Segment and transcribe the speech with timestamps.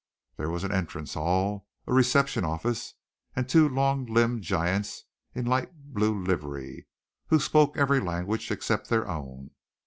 [0.37, 2.95] There was an entrance hall, a reception office,
[3.35, 5.03] and two long limbed giants
[5.35, 6.87] in light blue livery,
[7.27, 9.51] who spoke every language except their own.